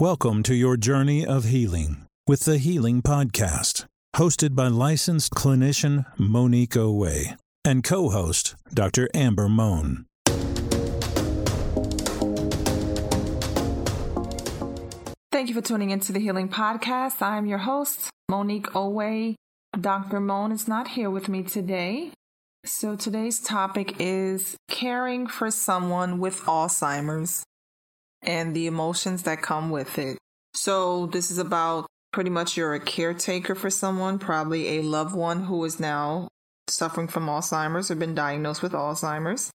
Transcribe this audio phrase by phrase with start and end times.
[0.00, 6.76] Welcome to your journey of healing with the Healing Podcast, hosted by licensed clinician Monique
[6.76, 9.08] Owe and co host Dr.
[9.12, 10.06] Amber Moan.
[15.32, 17.20] Thank you for tuning into the Healing Podcast.
[17.20, 19.34] I'm your host, Monique Owe.
[19.80, 20.20] Dr.
[20.20, 22.12] Moan is not here with me today.
[22.64, 27.42] So today's topic is caring for someone with Alzheimer's
[28.22, 30.18] and the emotions that come with it.
[30.54, 35.44] So, this is about pretty much you're a caretaker for someone, probably a loved one
[35.44, 36.28] who is now
[36.68, 39.50] suffering from Alzheimer's or been diagnosed with Alzheimer's.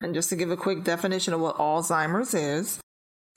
[0.00, 2.80] And just to give a quick definition of what Alzheimer's is,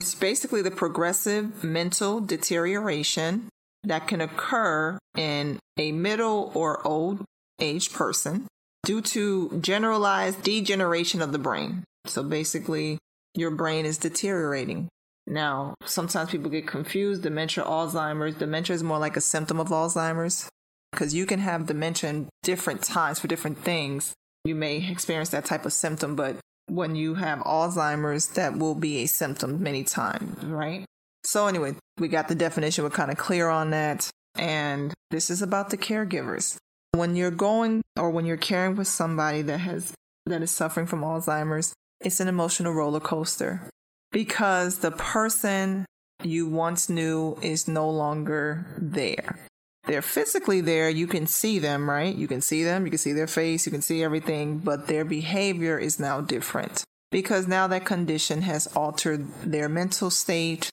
[0.00, 3.48] it's basically the progressive mental deterioration
[3.84, 7.24] that can occur in a middle or old
[7.60, 8.46] age person
[8.84, 11.84] due to generalized degeneration of the brain.
[12.06, 12.98] So basically,
[13.34, 14.88] your brain is deteriorating.
[15.26, 18.34] Now, sometimes people get confused dementia, Alzheimer's.
[18.34, 20.48] Dementia is more like a symptom of Alzheimer's
[20.92, 24.12] because you can have dementia in different times for different things.
[24.44, 26.36] You may experience that type of symptom, but
[26.66, 30.84] when you have Alzheimer's, that will be a symptom many times, right?
[31.24, 34.10] So, anyway, we got the definition, we're kind of clear on that.
[34.36, 36.56] And this is about the caregivers.
[36.92, 39.94] When you're going or when you're caring for somebody that has
[40.26, 41.72] that is suffering from Alzheimer's,
[42.04, 43.68] it's an emotional roller coaster
[44.12, 45.86] because the person
[46.22, 49.38] you once knew is no longer there.
[49.86, 52.14] They're physically there, you can see them, right?
[52.14, 55.04] You can see them, you can see their face, you can see everything, but their
[55.04, 60.70] behavior is now different because now that condition has altered their mental state.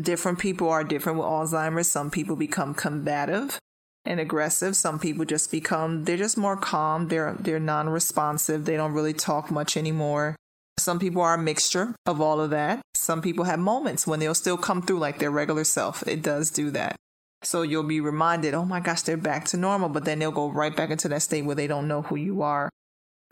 [0.00, 1.90] Different people are different with Alzheimer's.
[1.90, 3.58] Some people become combative
[4.04, 4.76] and aggressive.
[4.76, 7.08] Some people just become they're just more calm.
[7.08, 8.64] They're they're non-responsive.
[8.64, 10.36] They don't really talk much anymore.
[10.80, 12.80] Some people are a mixture of all of that.
[12.94, 16.06] Some people have moments when they'll still come through like their regular self.
[16.06, 16.96] It does do that.
[17.42, 20.50] So you'll be reminded, oh my gosh, they're back to normal, but then they'll go
[20.50, 22.68] right back into that state where they don't know who you are.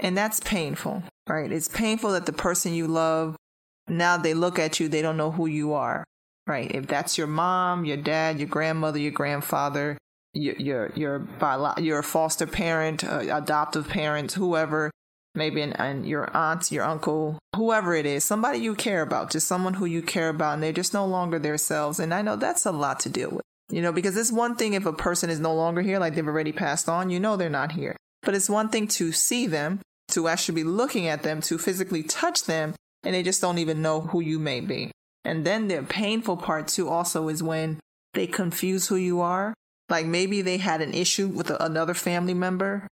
[0.00, 1.50] And that's painful, right?
[1.50, 3.36] It's painful that the person you love,
[3.88, 6.04] now they look at you, they don't know who you are,
[6.46, 6.70] right?
[6.74, 9.98] If that's your mom, your dad, your grandmother, your grandfather,
[10.34, 11.28] your your your,
[11.78, 14.90] your foster parent, uh, adoptive parent, whoever,
[15.34, 19.46] maybe an, an, your aunt, your uncle, whoever it is, somebody you care about, just
[19.46, 21.98] someone who you care about, and they're just no longer themselves.
[21.98, 24.74] And I know that's a lot to deal with, you know, because it's one thing
[24.74, 27.48] if a person is no longer here, like they've already passed on, you know they're
[27.48, 27.96] not here.
[28.22, 32.02] But it's one thing to see them, to actually be looking at them, to physically
[32.02, 32.74] touch them,
[33.04, 34.90] and they just don't even know who you may be.
[35.24, 37.78] And then the painful part too also is when
[38.14, 39.54] they confuse who you are.
[39.88, 42.86] Like maybe they had an issue with another family member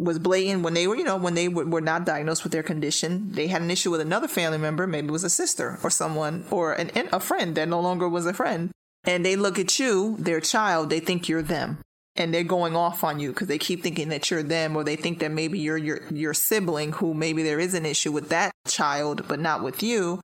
[0.00, 2.62] was blatant when they were, you know, when they were, were not diagnosed with their
[2.62, 3.32] condition.
[3.32, 6.44] They had an issue with another family member, maybe it was a sister or someone
[6.50, 8.70] or an, a friend that no longer was a friend.
[9.04, 11.78] And they look at you, their child, they think you're them.
[12.16, 14.96] And they're going off on you because they keep thinking that you're them, or they
[14.96, 18.52] think that maybe you're your your sibling who maybe there is an issue with that
[18.66, 20.20] child, but not with you.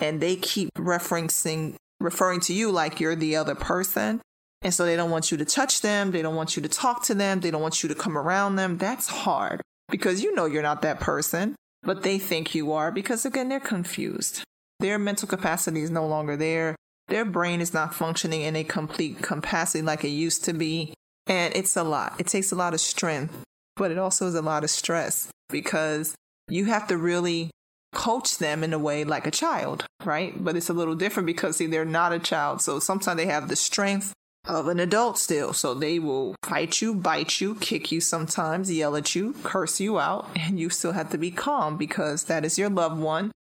[0.00, 4.20] And they keep referencing referring to you like you're the other person.
[4.62, 6.10] And so they don't want you to touch them.
[6.10, 7.40] They don't want you to talk to them.
[7.40, 8.76] They don't want you to come around them.
[8.78, 13.24] That's hard because you know you're not that person, but they think you are because
[13.24, 14.42] again, they're confused.
[14.80, 16.76] Their mental capacity is no longer there.
[17.08, 20.92] Their brain is not functioning in a complete capacity like it used to be.
[21.26, 22.14] And it's a lot.
[22.18, 23.34] It takes a lot of strength,
[23.76, 26.14] but it also is a lot of stress because
[26.48, 27.50] you have to really
[27.92, 30.32] coach them in a way like a child, right?
[30.42, 32.60] But it's a little different because see, they're not a child.
[32.60, 34.12] So sometimes they have the strength
[34.44, 35.52] of an adult still.
[35.52, 39.98] So they will fight you, bite you, kick you sometimes, yell at you, curse you
[39.98, 43.32] out, and you still have to be calm because that is your loved one,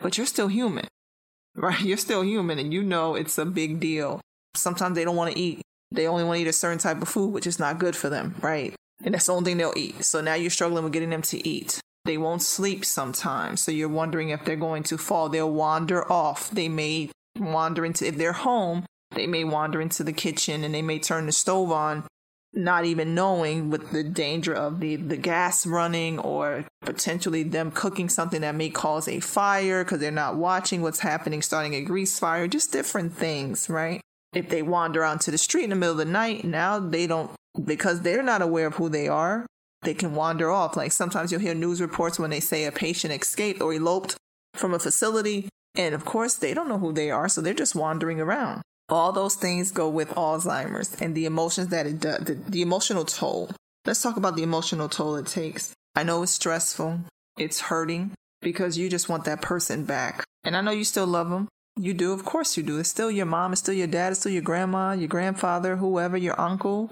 [0.00, 0.86] but you're still human,
[1.54, 1.80] right?
[1.80, 4.20] You're still human and you know it's a big deal.
[4.54, 5.62] Sometimes they don't want to eat.
[5.92, 8.08] They only want to eat a certain type of food, which is not good for
[8.08, 8.74] them, right?
[9.04, 10.04] And that's the only thing they'll eat.
[10.04, 11.80] So now you're struggling with getting them to eat.
[12.04, 13.62] They won't sleep sometimes.
[13.62, 15.28] So you're wondering if they're going to fall.
[15.28, 16.50] They'll wander off.
[16.50, 20.82] They may wander into, if they're home, they may wander into the kitchen and they
[20.82, 22.04] may turn the stove on,
[22.52, 28.08] not even knowing with the danger of the, the gas running or potentially them cooking
[28.08, 32.18] something that may cause a fire because they're not watching what's happening, starting a grease
[32.18, 34.00] fire, just different things, right?
[34.34, 37.30] If they wander onto the street in the middle of the night, now they don't,
[37.64, 39.46] because they're not aware of who they are,
[39.82, 40.76] they can wander off.
[40.76, 44.16] Like sometimes you'll hear news reports when they say a patient escaped or eloped
[44.54, 45.48] from a facility.
[45.74, 48.62] And of course, they don't know who they are, so they're just wandering around.
[48.88, 53.04] All those things go with Alzheimer's and the emotions that it does, the, the emotional
[53.04, 53.50] toll.
[53.84, 55.72] Let's talk about the emotional toll it takes.
[55.94, 57.00] I know it's stressful,
[57.38, 58.12] it's hurting
[58.42, 60.24] because you just want that person back.
[60.44, 61.48] And I know you still love them,
[61.78, 62.78] You do, of course you do.
[62.78, 66.16] It's still your mom, it's still your dad, it's still your grandma, your grandfather, whoever,
[66.16, 66.90] your uncle,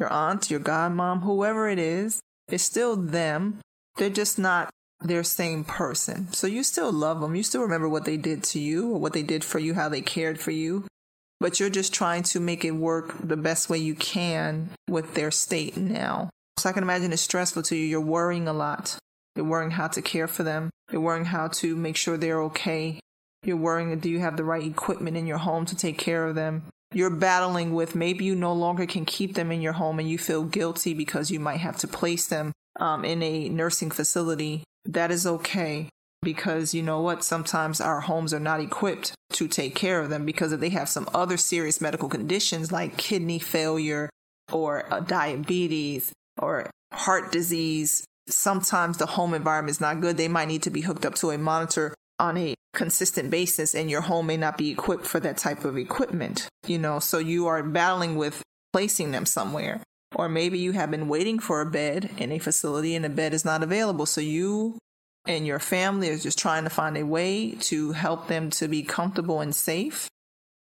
[0.00, 2.20] your aunt, your godmom, whoever it is.
[2.48, 3.60] It's still them.
[3.96, 4.70] They're just not
[5.00, 6.32] their same person.
[6.32, 7.34] So you still love them.
[7.34, 9.88] You still remember what they did to you or what they did for you, how
[9.88, 10.84] they cared for you.
[11.44, 15.30] But you're just trying to make it work the best way you can with their
[15.30, 16.30] state now.
[16.58, 17.84] So I can imagine it's stressful to you.
[17.84, 18.96] You're worrying a lot.
[19.36, 20.70] You're worrying how to care for them.
[20.90, 22.98] You're worrying how to make sure they're okay.
[23.44, 26.34] You're worrying, do you have the right equipment in your home to take care of
[26.34, 26.62] them?
[26.94, 30.16] You're battling with maybe you no longer can keep them in your home and you
[30.16, 34.64] feel guilty because you might have to place them um, in a nursing facility.
[34.86, 35.90] That is okay
[36.24, 37.22] because you know what?
[37.22, 40.88] Sometimes our homes are not equipped to take care of them because if they have
[40.88, 44.10] some other serious medical conditions like kidney failure
[44.52, 50.16] or uh, diabetes or heart disease, sometimes the home environment is not good.
[50.16, 53.90] They might need to be hooked up to a monitor on a consistent basis and
[53.90, 57.46] your home may not be equipped for that type of equipment, you know, so you
[57.46, 58.42] are battling with
[58.72, 59.80] placing them somewhere.
[60.14, 63.34] Or maybe you have been waiting for a bed in a facility and the bed
[63.34, 64.06] is not available.
[64.06, 64.78] So you
[65.26, 68.82] and your family is just trying to find a way to help them to be
[68.82, 70.08] comfortable and safe.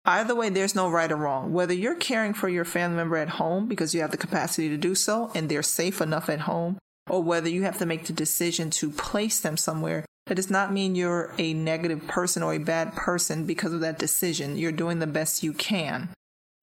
[0.06, 1.52] Either way, there's no right or wrong.
[1.52, 4.78] Whether you're caring for your family member at home because you have the capacity to
[4.78, 6.78] do so and they're safe enough at home,
[7.10, 10.72] or whether you have to make the decision to place them somewhere that does not
[10.74, 14.58] mean you're a negative person or a bad person because of that decision.
[14.58, 16.10] You're doing the best you can.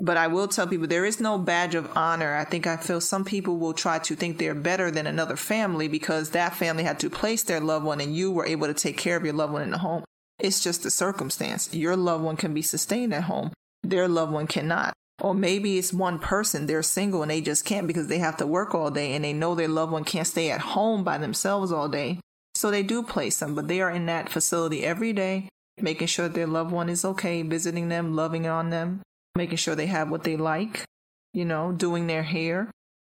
[0.02, 2.34] But I will tell people there is no badge of honor.
[2.34, 5.86] I think I feel some people will try to think they're better than another family
[5.86, 8.98] because that family had to place their loved one and you were able to take
[8.98, 10.02] care of your loved one in the home.
[10.40, 11.72] It's just a circumstance.
[11.72, 13.52] Your loved one can be sustained at home,
[13.84, 14.92] their loved one cannot.
[15.20, 18.46] Or maybe it's one person, they're single and they just can't because they have to
[18.46, 21.70] work all day and they know their loved one can't stay at home by themselves
[21.70, 22.18] all day.
[22.56, 25.48] So they do place them, but they are in that facility every day,
[25.80, 29.00] making sure their loved one is okay, visiting them, loving on them,
[29.36, 30.84] making sure they have what they like,
[31.32, 32.70] you know, doing their hair.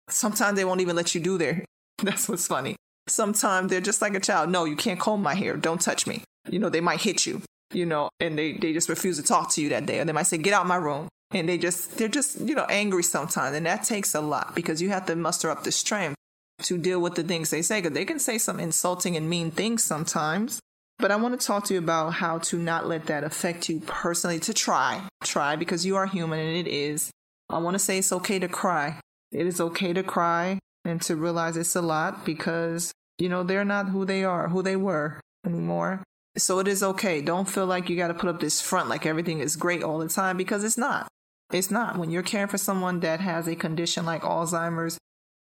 [0.09, 1.65] Sometimes they won't even let you do their hair.
[2.03, 2.75] That's what's funny.
[3.07, 4.49] Sometimes they're just like a child.
[4.49, 5.57] No, you can't comb my hair.
[5.57, 6.23] Don't touch me.
[6.49, 7.41] You know, they might hit you,
[7.73, 9.99] you know, and they, they just refuse to talk to you that day.
[9.99, 11.07] Or they might say, get out my room.
[11.31, 13.55] And they just, they're just, you know, angry sometimes.
[13.55, 16.15] And that takes a lot because you have to muster up the strength
[16.63, 19.51] to deal with the things they say because they can say some insulting and mean
[19.51, 20.59] things sometimes.
[20.99, 23.79] But I want to talk to you about how to not let that affect you
[23.79, 25.07] personally, to try.
[25.23, 27.09] Try because you are human and it is.
[27.49, 28.99] I want to say it's okay to cry.
[29.31, 33.63] It is okay to cry and to realize it's a lot because, you know, they're
[33.63, 36.03] not who they are, who they were anymore.
[36.37, 37.21] So it is okay.
[37.21, 39.99] Don't feel like you got to put up this front like everything is great all
[39.99, 41.07] the time because it's not.
[41.51, 41.97] It's not.
[41.97, 44.97] When you're caring for someone that has a condition like Alzheimer's,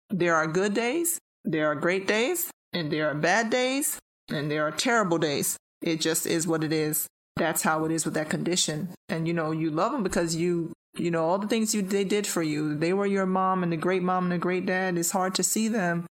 [0.10, 4.68] there are good days, there are great days, and there are bad days, and there
[4.68, 5.58] are terrible days.
[5.82, 7.08] It just is what it is.
[7.36, 8.90] That's how it is with that condition.
[9.10, 12.04] And you know, you love them because you, you know, all the things you they
[12.04, 12.76] did for you.
[12.76, 14.98] They were your mom and the great mom and the great dad.
[14.98, 16.06] It's hard to see them.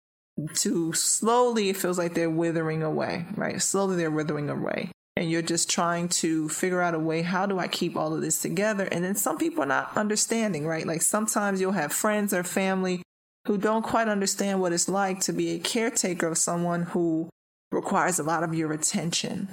[0.56, 3.62] To slowly, it feels like they're withering away, right?
[3.62, 7.58] Slowly, they're withering away and you're just trying to figure out a way how do
[7.58, 8.88] I keep all of this together?
[8.92, 10.86] And then some people are not understanding, right?
[10.86, 13.02] Like sometimes you'll have friends or family
[13.48, 17.30] who don't quite understand what it's like to be a caretaker of someone who
[17.76, 19.50] requires a lot of your attention.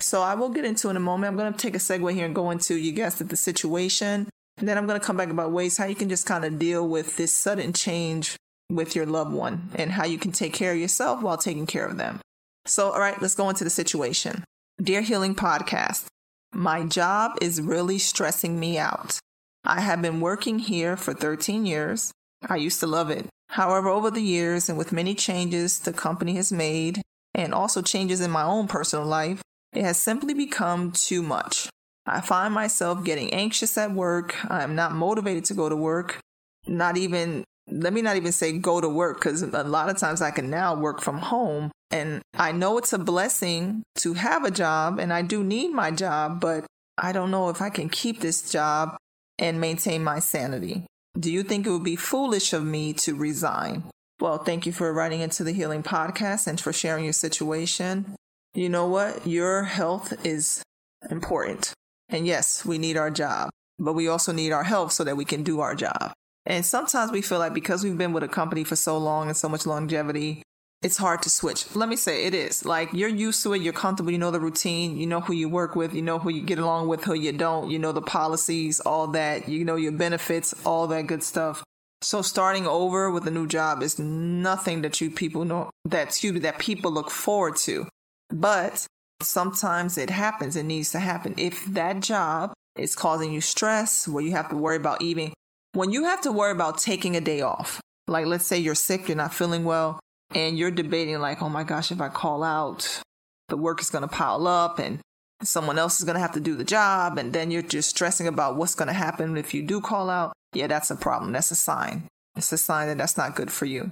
[0.00, 1.30] So I will get into in a moment.
[1.30, 4.28] I'm going to take a segue here and go into, you guessed it, the situation.
[4.58, 6.58] And then I'm going to come back about ways how you can just kind of
[6.58, 8.36] deal with this sudden change
[8.70, 11.86] with your loved one and how you can take care of yourself while taking care
[11.86, 12.20] of them.
[12.66, 14.44] So, all right, let's go into the situation.
[14.80, 16.06] Dear Healing Podcast,
[16.52, 19.18] my job is really stressing me out.
[19.64, 22.12] I have been working here for 13 years.
[22.48, 23.26] I used to love it.
[23.50, 27.02] However, over the years and with many changes the company has made,
[27.34, 31.68] and also changes in my own personal life, it has simply become too much.
[32.06, 34.36] I find myself getting anxious at work.
[34.50, 36.18] I am not motivated to go to work.
[36.66, 40.20] Not even, let me not even say go to work because a lot of times
[40.20, 41.70] I can now work from home.
[41.90, 45.90] And I know it's a blessing to have a job and I do need my
[45.90, 46.66] job, but
[46.98, 48.96] I don't know if I can keep this job
[49.38, 50.86] and maintain my sanity.
[51.18, 53.84] Do you think it would be foolish of me to resign?
[54.22, 58.14] Well, thank you for writing into the Healing Podcast and for sharing your situation.
[58.54, 59.26] You know what?
[59.26, 60.62] Your health is
[61.10, 61.72] important.
[62.08, 63.50] And yes, we need our job,
[63.80, 66.12] but we also need our health so that we can do our job.
[66.46, 69.36] And sometimes we feel like because we've been with a company for so long and
[69.36, 70.44] so much longevity,
[70.82, 71.74] it's hard to switch.
[71.74, 72.64] Let me say it is.
[72.64, 75.48] Like you're used to it, you're comfortable, you know the routine, you know who you
[75.48, 78.00] work with, you know who you get along with, who you don't, you know the
[78.00, 81.64] policies, all that, you know your benefits, all that good stuff.
[82.02, 86.32] So starting over with a new job is nothing that you people know that excuse
[86.32, 87.86] me that people look forward to.
[88.30, 88.86] But
[89.22, 90.56] sometimes it happens.
[90.56, 91.34] It needs to happen.
[91.36, 95.32] If that job is causing you stress, where you have to worry about eating,
[95.74, 99.08] when you have to worry about taking a day off, like let's say you're sick,
[99.08, 100.00] you're not feeling well,
[100.34, 103.00] and you're debating, like, oh my gosh, if I call out,
[103.48, 104.98] the work is going to pile up and
[105.44, 107.18] someone else is going to have to do the job.
[107.18, 110.32] And then you're just stressing about what's going to happen if you do call out.
[110.52, 111.32] Yeah, that's a problem.
[111.32, 112.08] That's a sign.
[112.36, 113.90] It's a sign that that's not good for you.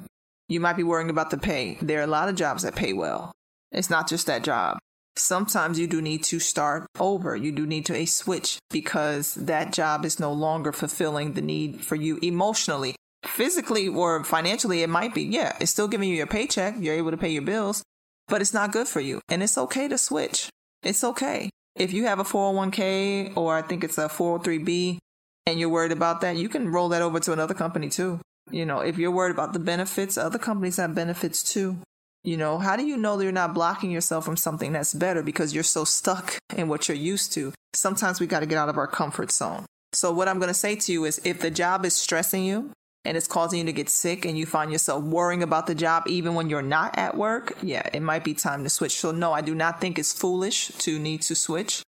[0.49, 1.79] You might be worrying about the pay.
[1.81, 3.33] There are a lot of jobs that pay well.
[3.71, 4.79] It's not just that job.
[5.17, 7.37] Sometimes you do need to start over.
[7.37, 11.85] You do need to a switch because that job is no longer fulfilling the need
[11.85, 12.97] for you emotionally.
[13.25, 15.23] Physically or financially, it might be.
[15.23, 16.75] Yeah, it's still giving you your paycheck.
[16.79, 17.83] You're able to pay your bills,
[18.29, 19.21] but it's not good for you.
[19.29, 20.49] And it's okay to switch.
[20.83, 21.51] It's okay.
[21.77, 24.99] If you have a 401k or I think it's a 403b
[25.47, 28.21] and you're worried about that, you can roll that over to another company too.
[28.51, 31.79] You know, if you're worried about the benefits, other companies have benefits too.
[32.23, 35.23] You know, how do you know that you're not blocking yourself from something that's better
[35.23, 37.53] because you're so stuck in what you're used to?
[37.73, 39.65] Sometimes we got to get out of our comfort zone.
[39.93, 42.73] So, what I'm going to say to you is if the job is stressing you
[43.05, 46.05] and it's causing you to get sick and you find yourself worrying about the job
[46.07, 48.99] even when you're not at work, yeah, it might be time to switch.
[48.99, 51.83] So, no, I do not think it's foolish to need to switch.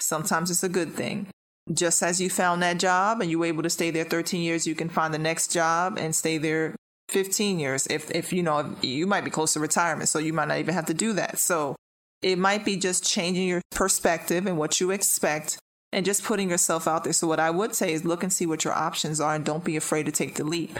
[0.00, 1.28] Sometimes it's a good thing.
[1.72, 4.66] Just as you found that job and you were able to stay there 13 years,
[4.66, 6.74] you can find the next job and stay there
[7.10, 10.46] 15 years if if you know you might be close to retirement so you might
[10.46, 11.74] not even have to do that so
[12.22, 15.58] it might be just changing your perspective and what you expect
[15.92, 17.12] and just putting yourself out there.
[17.12, 19.64] So what i would say is look and see what your options are and don't
[19.64, 20.78] be afraid to take the leap.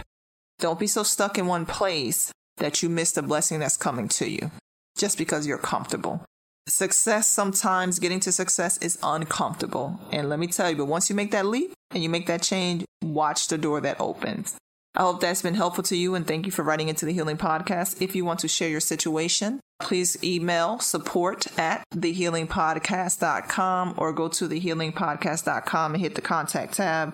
[0.59, 4.29] Don't be so stuck in one place that you miss the blessing that's coming to
[4.29, 4.51] you
[4.97, 6.25] just because you're comfortable.
[6.69, 9.99] Success sometimes getting to success is uncomfortable.
[10.13, 12.43] And let me tell you but once you make that leap and you make that
[12.43, 14.57] change watch the door that opens
[14.95, 17.39] I hope that's been helpful to you and thank you for writing into the Healing
[17.39, 18.03] Podcast.
[18.03, 24.49] If you want to share your situation, please email support at thehealingpodcast.com or go to
[24.49, 27.13] thehealingpodcast.com and hit the contact tab.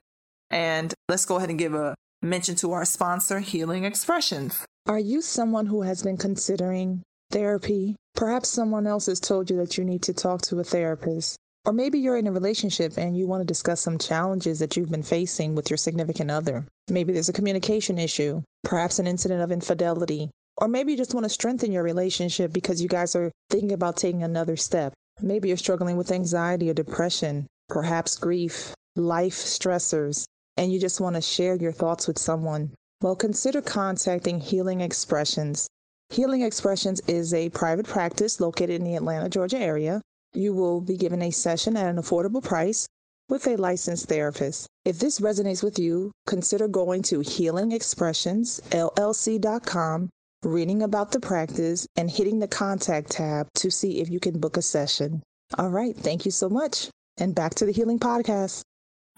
[0.51, 4.65] And let's go ahead and give a mention to our sponsor, Healing Expressions.
[4.87, 7.95] Are you someone who has been considering therapy?
[8.15, 11.37] Perhaps someone else has told you that you need to talk to a therapist.
[11.67, 14.93] Or maybe you're in a relationship and you want to discuss some challenges that you've
[14.93, 16.65] been facing with your significant other.
[16.89, 21.25] Maybe there's a communication issue, perhaps an incident of infidelity, or maybe you just want
[21.25, 24.93] to strengthen your relationship because you guys are thinking about taking another step.
[25.21, 30.25] Maybe you're struggling with anxiety or depression, perhaps grief, life stressors,
[30.57, 32.71] and you just want to share your thoughts with someone.
[33.03, 35.67] Well, consider contacting Healing Expressions.
[36.11, 40.01] Healing Expressions is a private practice located in the Atlanta, Georgia area.
[40.37, 42.87] You will be given a session at an affordable price
[43.31, 44.67] with a licensed therapist.
[44.85, 50.11] If this resonates with you, consider going to healingexpressionsllc.com,
[50.45, 54.59] reading about the practice, and hitting the contact tab to see if you can book
[54.59, 55.23] a session.
[55.57, 56.91] All right, thank you so much.
[57.17, 58.61] And back to the Healing Podcast.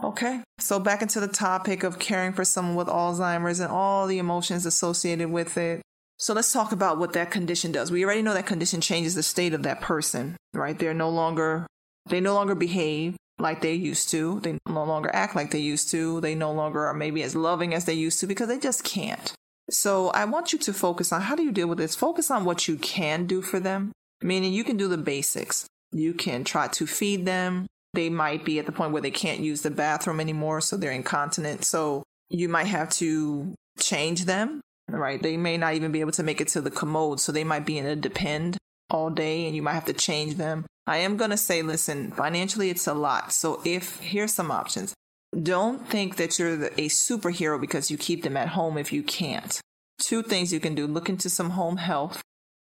[0.02, 4.18] Okay, so back into the topic of caring for someone with Alzheimer's and all the
[4.18, 5.82] emotions associated with it.
[6.18, 7.92] So let's talk about what that condition does.
[7.92, 10.76] We already know that condition changes the state of that person, right?
[10.78, 11.66] They're no longer
[12.06, 14.40] they no longer behave like they used to.
[14.40, 16.20] They no longer act like they used to.
[16.20, 19.32] They no longer are maybe as loving as they used to because they just can't.
[19.70, 21.94] So I want you to focus on how do you deal with this?
[21.94, 25.66] Focus on what you can do for them, meaning you can do the basics.
[25.92, 27.66] You can try to feed them.
[27.92, 30.90] They might be at the point where they can't use the bathroom anymore, so they're
[30.90, 31.64] incontinent.
[31.64, 35.22] So you might have to change them right?
[35.22, 37.66] They may not even be able to make it to the commode, so they might
[37.66, 38.58] be in a depend
[38.90, 40.66] all day and you might have to change them.
[40.86, 43.32] I am going to say, listen, financially it's a lot.
[43.32, 44.94] So if here's some options.
[45.42, 49.60] Don't think that you're a superhero because you keep them at home if you can't.
[50.00, 50.86] Two things you can do.
[50.86, 52.22] Look into some home health,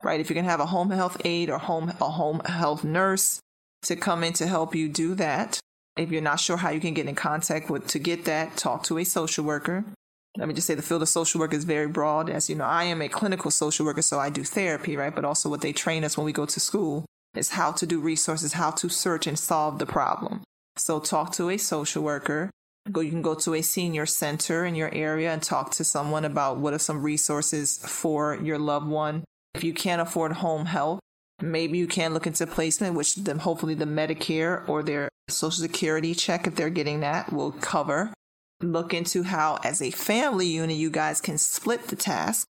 [0.03, 0.19] right?
[0.19, 3.39] If you can have a home health aide or home a home health nurse
[3.83, 5.59] to come in to help you do that.
[5.95, 8.83] If you're not sure how you can get in contact with to get that, talk
[8.83, 9.85] to a social worker
[10.37, 12.29] let me just say the field of social work is very broad.
[12.29, 15.13] As you know, I am a clinical social worker, so I do therapy, right?
[15.13, 17.99] But also what they train us when we go to school is how to do
[17.99, 20.43] resources, how to search and solve the problem.
[20.77, 22.49] So talk to a social worker.
[22.91, 26.25] Go, you can go to a senior center in your area and talk to someone
[26.25, 29.23] about what are some resources for your loved one.
[29.53, 30.99] If you can't afford home health,
[31.41, 36.15] maybe you can look into placement, which then hopefully the Medicare or their Social Security
[36.15, 38.13] check, if they're getting that, will cover
[38.63, 42.47] look into how, as a family unit, you guys can split the task.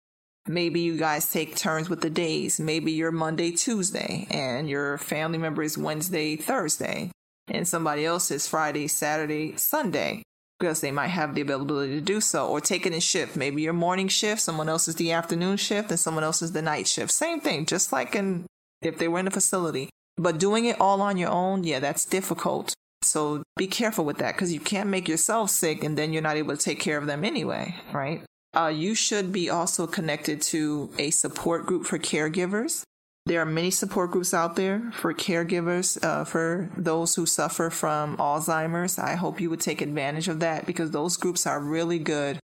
[0.48, 2.60] Maybe you guys take turns with the days.
[2.60, 7.12] Maybe you're Monday, Tuesday, and your family member is Wednesday, Thursday,
[7.48, 10.24] and somebody else is Friday, Saturday, Sunday,
[10.60, 12.48] because they might have the availability to do so.
[12.48, 13.36] Or take it in shift.
[13.36, 16.62] Maybe your morning shift, someone else is the afternoon shift, and someone else is the
[16.62, 17.12] night shift.
[17.12, 18.46] Same thing, just like in
[18.82, 19.90] if they were in a facility.
[20.18, 22.74] But doing it all on your own, yeah, that's difficult.
[23.04, 26.38] So be careful with that because you can't make yourself sick and then you're not
[26.38, 28.24] able to take care of them anyway, right?
[28.56, 32.84] Uh, you should be also connected to a support group for caregivers.
[33.26, 38.18] There are many support groups out there for caregivers, uh, for those who suffer from
[38.18, 38.98] Alzheimer's.
[38.98, 42.40] I hope you would take advantage of that because those groups are really good.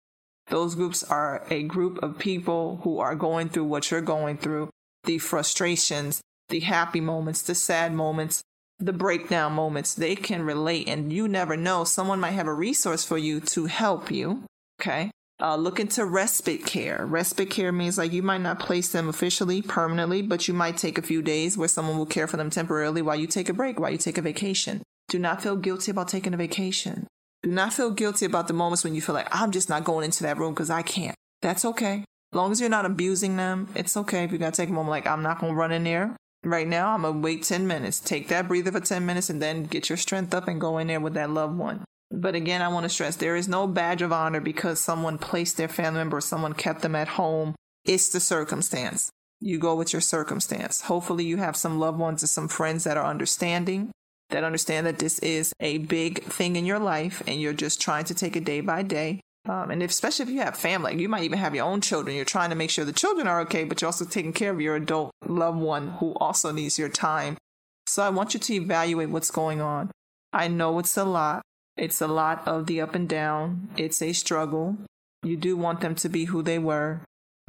[0.48, 4.70] Those groups are a group of people who are going through what you're going through
[5.04, 8.44] the frustrations, the happy moments, the sad moments,
[8.84, 9.94] the breakdown moments.
[9.94, 11.84] They can relate, and you never know.
[11.84, 14.44] Someone might have a resource for you to help you.
[14.82, 15.12] Okay.
[15.42, 17.06] Uh, look into respite care.
[17.06, 20.98] Respite care means like you might not place them officially permanently, but you might take
[20.98, 23.80] a few days where someone will care for them temporarily while you take a break,
[23.80, 24.82] while you take a vacation.
[25.10, 27.08] Do not feel guilty about taking a vacation.
[27.42, 30.06] Do not feel guilty about the moments when you feel like, I'm just not going
[30.06, 31.16] into that room because I can't.
[31.42, 32.06] That's okay.
[32.32, 34.92] As long as you're not abusing them, it's okay if you gotta take a moment
[34.92, 36.16] like, I'm not gonna run in there.
[36.44, 38.00] Right now, I'm gonna wait 10 minutes.
[38.00, 40.88] Take that breather for 10 minutes and then get your strength up and go in
[40.88, 41.86] there with that loved one.
[42.12, 45.58] But again, I want to stress there is no badge of honor because someone placed
[45.58, 47.56] their family member or someone kept them at home.
[47.86, 49.10] It's the circumstance.
[49.40, 50.82] You go with your circumstance.
[50.82, 53.92] Hopefully, you have some loved ones and some friends that are understanding,
[54.30, 58.06] that understand that this is a big thing in your life and you're just trying
[58.06, 59.22] to take it day by day.
[59.48, 62.16] Um, and if, especially if you have family, you might even have your own children.
[62.16, 64.62] You're trying to make sure the children are okay, but you're also taking care of
[64.62, 67.38] your adult loved one who also needs your time.
[67.86, 69.92] So I want you to evaluate what's going on.
[70.32, 71.42] I know it's a lot.
[71.76, 73.70] It's a lot of the up and down.
[73.76, 74.78] It's a struggle.
[75.24, 77.02] You do want them to be who they were.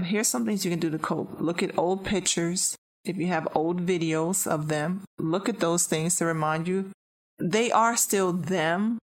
[0.03, 1.41] Here's some things you can do to cope.
[1.41, 2.77] Look at old pictures.
[3.05, 6.91] If you have old videos of them, look at those things to remind you
[7.39, 8.99] they are still them.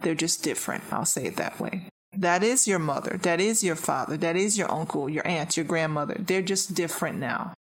[0.00, 0.84] They're just different.
[0.92, 1.88] I'll say it that way.
[2.12, 3.18] That is your mother.
[3.22, 4.16] That is your father.
[4.16, 6.16] That is your uncle, your aunt, your grandmother.
[6.18, 7.54] They're just different now.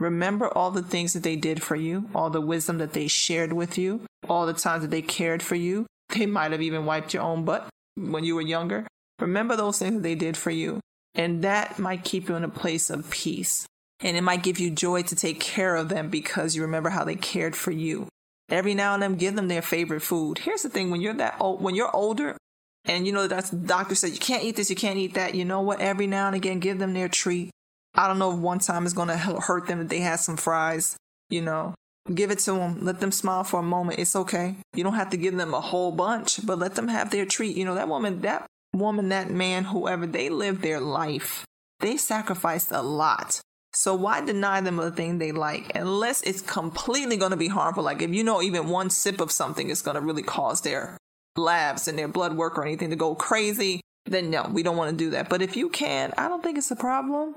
[0.00, 3.52] Remember all the things that they did for you, all the wisdom that they shared
[3.52, 7.14] with you, all the times that they cared for you, they might have even wiped
[7.14, 8.86] your own butt when you were younger.
[9.20, 10.80] Remember those things that they did for you.
[11.14, 13.66] And that might keep you in a place of peace.
[14.00, 17.04] And it might give you joy to take care of them because you remember how
[17.04, 18.08] they cared for you.
[18.48, 20.38] Every now and then, give them their favorite food.
[20.38, 22.36] Here's the thing: when you're that old, when you're older,
[22.84, 25.34] and you know that's the doctor said you can't eat this, you can't eat that.
[25.34, 25.80] You know what?
[25.80, 27.50] Every now and again, give them their treat.
[27.94, 30.36] I don't know if one time is going to hurt them that they had some
[30.36, 30.96] fries.
[31.28, 31.74] You know,
[32.12, 32.84] Give it to them.
[32.84, 34.00] Let them smile for a moment.
[34.00, 34.56] It's okay.
[34.74, 37.56] You don't have to give them a whole bunch, but let them have their treat.
[37.56, 41.44] You know, that woman, that woman, that man, whoever, they lived their life.
[41.78, 43.40] They sacrificed a lot.
[43.74, 47.84] So why deny them the thing they like unless it's completely going to be harmful?
[47.84, 50.98] Like if you know even one sip of something is going to really cause their
[51.36, 54.90] labs and their blood work or anything to go crazy, then no, we don't want
[54.90, 55.28] to do that.
[55.28, 57.36] But if you can, I don't think it's a problem.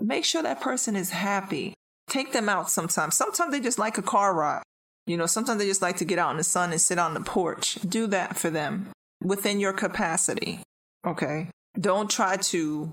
[0.00, 1.74] Make sure that person is happy.
[2.08, 3.16] Take them out sometimes.
[3.16, 4.62] Sometimes they just like a car ride.
[5.06, 7.14] You know, sometimes they just like to get out in the sun and sit on
[7.14, 7.78] the porch.
[7.86, 8.90] Do that for them
[9.22, 10.60] within your capacity.
[11.06, 11.48] Okay.
[11.78, 12.92] Don't try to,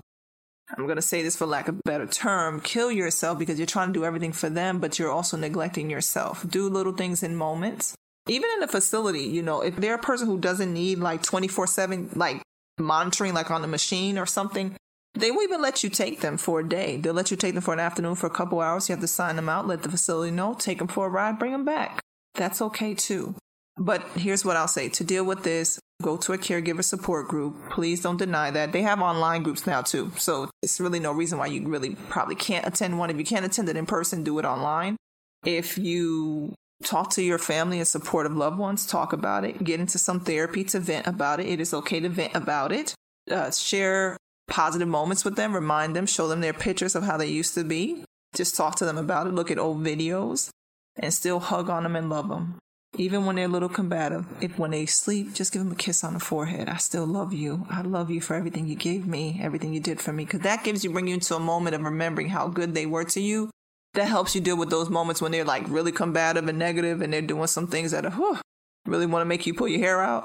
[0.76, 3.66] I'm going to say this for lack of a better term, kill yourself because you're
[3.66, 6.44] trying to do everything for them, but you're also neglecting yourself.
[6.48, 7.94] Do little things in moments.
[8.28, 11.66] Even in a facility, you know, if they're a person who doesn't need like 24
[11.66, 12.42] 7, like
[12.78, 14.76] monitoring, like on a machine or something,
[15.14, 16.96] they will even let you take them for a day.
[16.96, 18.88] They'll let you take them for an afternoon for a couple hours.
[18.88, 21.38] You have to sign them out, let the facility know, take them for a ride,
[21.38, 22.00] bring them back.
[22.34, 23.34] That's okay too.
[23.76, 27.56] But here's what I'll say to deal with this, go to a caregiver support group.
[27.70, 28.72] Please don't deny that.
[28.72, 30.12] They have online groups now too.
[30.16, 33.10] So it's really no reason why you really probably can't attend one.
[33.10, 34.96] If you can't attend it in person, do it online.
[35.44, 39.98] If you talk to your family and supportive loved ones, talk about it, get into
[39.98, 41.46] some therapy to vent about it.
[41.46, 42.94] It is okay to vent about it.
[43.30, 44.16] Uh, share
[44.48, 47.64] positive moments with them, remind them, show them their pictures of how they used to
[47.64, 48.04] be.
[48.34, 50.50] Just talk to them about it, look at old videos,
[50.96, 52.58] and still hug on them and love them.
[52.98, 56.04] Even when they're a little combative, if when they sleep, just give them a kiss
[56.04, 56.68] on the forehead.
[56.68, 57.66] I still love you.
[57.70, 60.26] I love you for everything you gave me, everything you did for me.
[60.26, 63.04] Because that gives you, bring you into a moment of remembering how good they were
[63.04, 63.48] to you.
[63.94, 67.12] That helps you deal with those moments when they're like really combative and negative and
[67.12, 68.38] they're doing some things that are, whew,
[68.86, 70.24] really want to make you pull your hair out.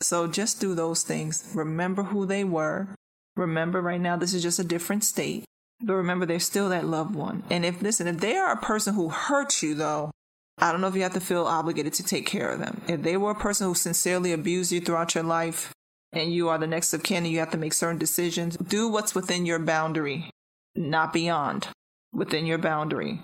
[0.00, 1.52] So just do those things.
[1.54, 2.88] Remember who they were.
[3.36, 5.44] Remember, right now, this is just a different state.
[5.80, 7.42] But remember, they're still that loved one.
[7.50, 10.10] And if, listen, if they are a person who hurts you, though,
[10.58, 12.80] I don't know if you have to feel obligated to take care of them.
[12.86, 15.72] If they were a person who sincerely abused you throughout your life
[16.12, 18.88] and you are the next of kin and you have to make certain decisions, do
[18.88, 20.30] what's within your boundary,
[20.76, 21.68] not beyond,
[22.14, 23.20] within your boundary.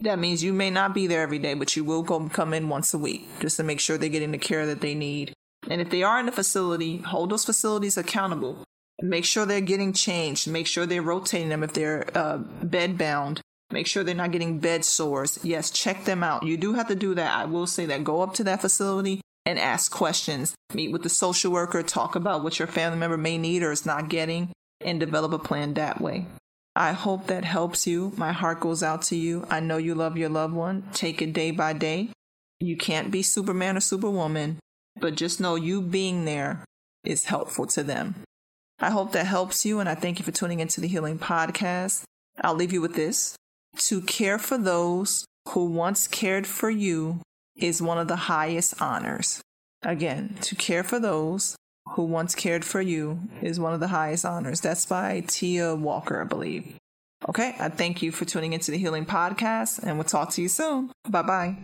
[0.00, 2.68] That means you may not be there every day, but you will go come in
[2.68, 5.32] once a week just to make sure they're getting the care that they need.
[5.68, 8.64] And if they are in the facility, hold those facilities accountable.
[9.02, 10.48] Make sure they're getting changed.
[10.48, 13.40] Make sure they're rotating them if they're uh, bed bound.
[13.70, 15.38] Make sure they're not getting bed sores.
[15.42, 16.44] Yes, check them out.
[16.44, 17.36] You do have to do that.
[17.36, 18.04] I will say that.
[18.04, 20.54] Go up to that facility and ask questions.
[20.74, 23.84] Meet with the social worker, talk about what your family member may need or is
[23.84, 26.26] not getting, and develop a plan that way.
[26.78, 28.12] I hope that helps you.
[28.16, 29.44] My heart goes out to you.
[29.50, 30.84] I know you love your loved one.
[30.92, 32.10] Take it day by day.
[32.60, 34.60] You can't be Superman or Superwoman,
[35.00, 36.64] but just know you being there
[37.04, 38.14] is helpful to them.
[38.78, 42.04] I hope that helps you, and I thank you for tuning into the Healing Podcast.
[42.42, 43.34] I'll leave you with this
[43.78, 47.22] to care for those who once cared for you
[47.56, 49.40] is one of the highest honors.
[49.82, 51.56] Again, to care for those
[51.98, 54.60] who once cared for you is one of the highest honors.
[54.60, 56.76] That's by Tia Walker, I believe.
[57.28, 60.48] Okay, I thank you for tuning into the Healing Podcast, and we'll talk to you
[60.48, 60.92] soon.
[61.08, 61.56] Bye bye.